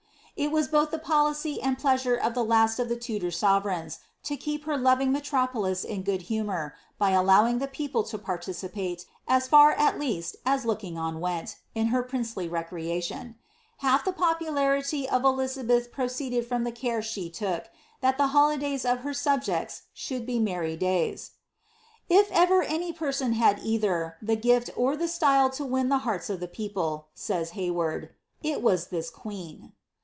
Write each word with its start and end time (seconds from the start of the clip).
It 0.37 0.51
was 0.51 0.67
both 0.67 0.89
the 0.89 0.97
policy 0.97 1.61
and 1.61 1.77
pleasure 1.77 2.15
of 2.15 2.33
the 2.33 2.43
last 2.43 2.79
of 2.79 2.89
the 2.89 2.95
Tudor 2.95 3.29
sovereigns, 3.29 3.99
to 4.23 4.35
keep 4.35 4.63
her 4.65 4.75
loving 4.75 5.11
metropolis 5.11 5.83
in 5.83 6.01
good 6.01 6.23
humour, 6.23 6.73
by 6.97 7.11
allowing 7.11 7.59
the 7.59 7.67
people 7.67 8.01
to 8.05 8.17
participate, 8.17 9.05
as 9.27 9.47
far 9.47 9.71
at 9.73 9.99
least 9.99 10.37
as 10.43 10.65
looking 10.65 10.97
on 10.97 11.19
went, 11.19 11.57
in 11.75 11.87
her 11.87 12.01
princely 12.01 12.49
recrea 12.49 13.03
tions. 13.03 13.35
Half 13.79 14.03
the 14.03 14.11
popularity 14.13 15.07
of 15.07 15.23
Elizabeth 15.23 15.91
proceeded 15.91 16.47
from 16.47 16.63
the 16.63 16.71
care 16.71 17.03
she 17.03 17.31
look, 17.39 17.69
that 17.99 18.17
the 18.17 18.27
holidays 18.27 18.83
of 18.83 19.01
her 19.01 19.13
subjects 19.13 19.83
should 19.93 20.27
he 20.27 20.39
merry 20.39 20.75
days. 20.75 21.31
^^ 21.33 21.35
If 22.09 22.31
ever 22.31 22.63
any 22.63 22.91
person 22.93 23.33
had 23.33 23.59
either, 23.61 24.17
the 24.23 24.37
gift 24.37 24.71
or 24.75 24.97
the 24.97 25.09
style 25.09 25.51
to 25.51 25.65
win 25.65 25.89
the 25.89 25.99
hearts 25.99 26.31
of 26.31 26.39
people," 26.51 27.09
lays 27.29 27.51
Ilay 27.51 27.71
ward, 27.71 28.03
^* 28.03 28.09
it 28.49 28.63
was 28.63 28.87
this 28.87 29.11
queen." 29.11 29.73